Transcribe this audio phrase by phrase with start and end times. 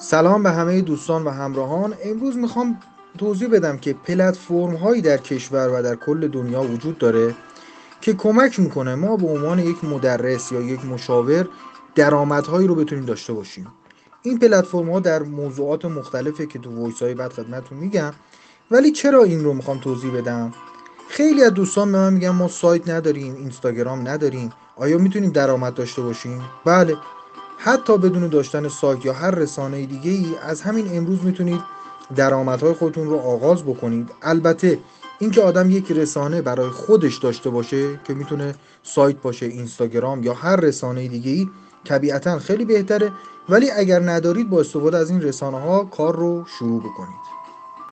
[0.00, 1.94] سلام به همه دوستان و همراهان.
[2.04, 2.80] امروز می‌خوام
[3.18, 7.34] توضیح بدم که پلتفرم هایی در کشور و در کل دنیا وجود داره
[8.00, 11.48] که کمک می‌کنه ما به عنوان یک مدرس یا یک مشاور
[11.94, 13.66] درآمدهایی رو بتونیم داشته باشیم.
[14.22, 18.12] این پلتفرم ها در موضوعات مختلفه که تو وایس های بعد خدمتتون میگم.
[18.70, 20.52] ولی چرا این رو می‌خوام توضیح بدم؟
[21.08, 24.50] خیلی از دوستان به من میگن ما سایت نداریم اینستاگرام نداریم.
[24.76, 26.96] آیا می‌تونیم درآمد داشته باشیم؟ بله
[27.58, 31.60] حتی بدون داشتن سایت یا هر رسانه دیگه ای از همین امروز می‌تونید
[32.16, 34.10] درآمدهای خودتون رو آغاز بکنید.
[34.22, 34.78] البته
[35.18, 40.56] اینکه آدم یک رسانه برای خودش داشته باشه که می‌تونه سایت باشه اینستاگرام یا هر
[40.56, 41.48] رسانه دیگه ای
[41.84, 43.12] طبیعتا خیلی بهتره.
[43.48, 47.28] ولی اگر ندارید با استفاده از این رسانه ها کار رو شروع بکنید.